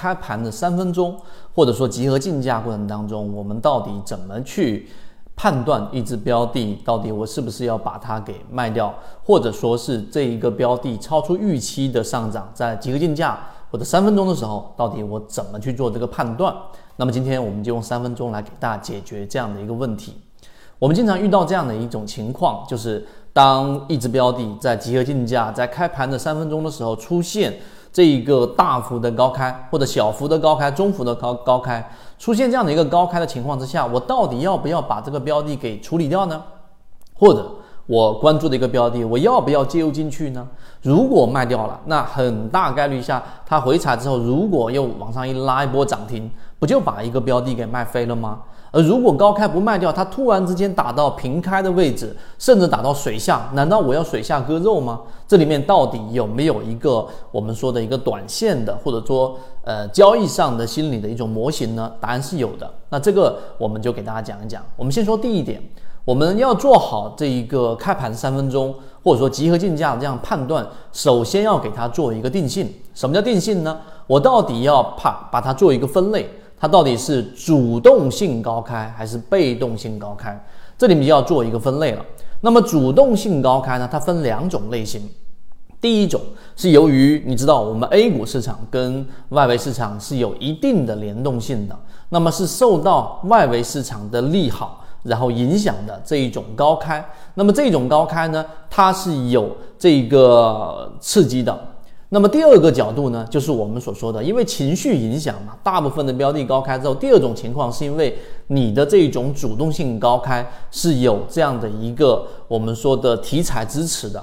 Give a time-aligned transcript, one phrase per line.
[0.00, 1.14] 开盘的三分钟，
[1.54, 4.88] 或者说集合竞价过程当中，我们到底怎么去
[5.36, 13.38] 判断一只标的到底我是不是要把它给卖掉，或者说是这一个标的超出预期的上涨，在集合竞价
[13.70, 16.54] 或者三分钟的时候，到底我怎么去做这个判断？
[16.96, 20.16] 那么今天我们就用三分钟来给大家解决这样的一个问题。
[20.78, 27.54] 我们经常遇到这样的一种情况，就是当一只标的在集合竞价在开盘的三分钟的时候出现
[27.92, 31.84] 这一个大幅的高开，或者小幅的高开、中幅的高高开，
[32.18, 36.42] 出现这样的一个高开的情况之下，我到底要不要把这个标的给处理掉呢？
[37.14, 37.50] 或者
[37.86, 40.46] 我关注的一个标的，我要不要介入进去呢？
[40.82, 48.38] 如果卖掉了，那很大概率下它回踩之后，如果又往上一拉一波涨停，不就把一个标的给卖飞了吗？
[48.72, 55.00] 而如果高开不卖掉，它突然之间打到平开的位置，甚至打到水下，难道我要水下割肉吗？
[55.26, 61.90] 这里面到底有没有一个我们说的一个短线的，或者说呃交易上的心理的一种模型呢？
[62.00, 62.72] 答案是有的。
[62.90, 64.62] 那这个我们就给大家讲一讲。
[64.76, 65.60] 我们先说第一点，
[66.04, 72.72] 我们要做好这一个开盘三分钟，或者说集合竞价这样判断，首先要给它做一个定性。
[72.94, 73.80] 什么叫定性呢？
[74.06, 76.28] 我到底要怕把它做一个分类。
[76.60, 80.38] 它到底是主动性高开还是被动性高开？
[80.76, 82.04] 这里面就要做一个分类了。
[82.42, 83.88] 那么主动性高开呢？
[83.90, 85.02] 它分两种类型。
[85.80, 86.20] 第一种
[86.56, 91.74] 是由于你知道我们 A 股市场跟外围市场是有一定的联动性的，
[92.10, 97.02] 那么是受到外围市场的利好然后影响的这一种高开。
[97.32, 101.58] 那么这种高开呢，它是有这个刺激的。
[102.12, 114.20] 那么第二个角度呢，就是我们所说的，因为情绪影响嘛，大部分的标的高开之后，第二种情况是因为你的这种主动性高开是有这样的一个我们说的题材支持的。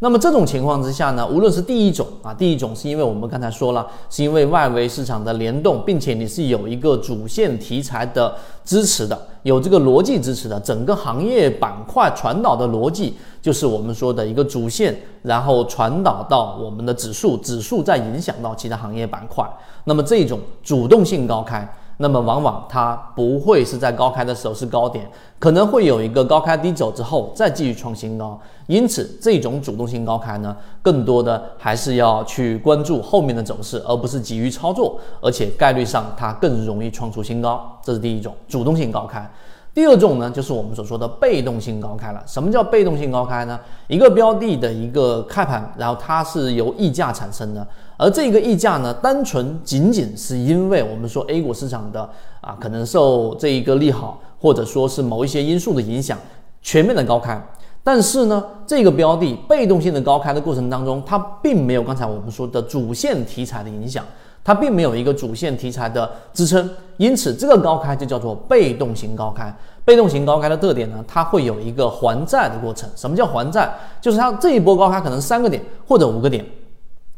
[0.00, 8.32] 那么这种情况之下呢，无论是第一种啊，第一种是因为我们刚才说了，是因为外围市场的联动，并且你是有一个主线题材的
[8.64, 19.44] 支持的，有这个逻辑支持的，整个行业板块传导的逻辑就是我们说的一个主线，然后传导到我们的指数，指数再影响到其他行业板块，
[19.82, 21.68] 那么这种主动性高开。
[22.00, 28.40] 那么往往它不会是在高开的时候是高点，可能会有一个高开低走之后再继续创新高。
[28.68, 37.78] 因此，这种主动性高开呢，更多的还是要去关注后面的走势，而不是急于操作，而且概率上它更容易创出新高。
[37.82, 39.28] 这是第一种主动性高开。
[39.78, 42.20] 第二种呢，就是我们所说的被动性高开了。
[42.26, 43.56] 什么叫被动性高开呢？
[43.86, 47.64] 一个标的的一个开盘，然后它是由溢价产生的，
[47.96, 56.18] 而这个溢价呢，单纯仅仅是因为我们说 A 股市场的啊，可能受这一个利好，或者说是某一些因素的影响，
[56.60, 57.40] 全面的高开。
[57.84, 64.04] 但是呢，这个标的被动性的高开的过程当中，它并没有刚才我们说的主线题材的影响。
[64.44, 69.52] 它并没有一个主线题材的支撑，因此这个高开就叫做被动型高开。
[69.84, 72.86] 被动型高开的特点呢，它会有一个还债的过程。
[72.94, 73.72] 什么叫还债？
[74.02, 76.44] 就是它这一波高开可能三个点或者五个点。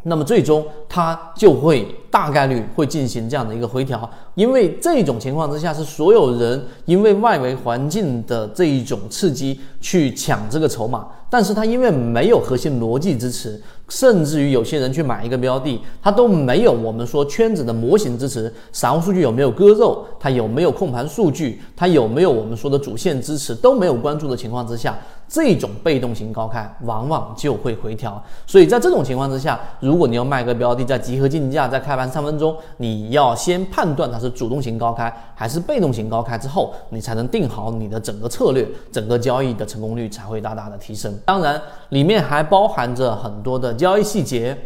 [0.05, 4.09] 那么最终它就会大概率会进行这样的一个回调，
[4.41, 24.99] 因为这种情况之下是所有人因为外围环境的这一种刺激去抢这个筹码，但是它因为没有核心逻辑支持，甚至于有些人去买一个标的，它都没有我们说圈子的模型支持，散户数据有没有割肉，它有没有控盘数据，它有没有我们说的主线支持都没有关注的情况之下。
[25.33, 41.13] 这种被动型高开往往就会回调，所以在这种情况之下，如果你要卖个标的，在集合竞价，在开盘三分钟，你要先判断它是主动型高开还是被动型高开之后，你才能定好你的整个策略，整个交易的成功率才会大大的提升。
[41.25, 41.61] 当然，
[41.91, 44.57] 里面还包含着很多的交易细节，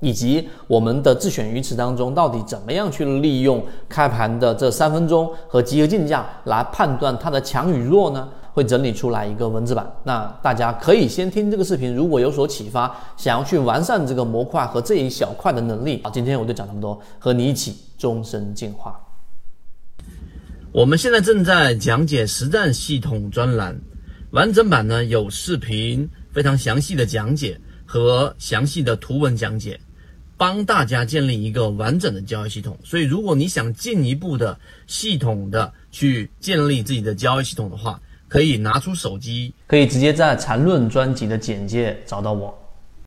[0.00, 8.28] 以及我们的自选鱼池当中到底怎么样去利用开盘的这三分钟和集合竞价来判断它的强与弱呢？
[8.58, 19.00] 会整理出来一个文字版，那大家可以先听这个视频，如果有所启发，想要去完善这个模块和这一小块的能力，好，今天我就讲这么多，和你一起终身进化。
[20.72, 23.80] 我们现在正在讲解实战系统专栏，
[24.32, 29.78] 完整版呢有视频，非常详细的讲解和详细的图文讲解，
[30.36, 32.76] 帮大家建立一个完整的交易系统。
[32.82, 42.56] 所以，如果你想进一步的系统的去建立自己的交易系统的话，可以拿出手机，可以直接在缠论专辑的简介找到我。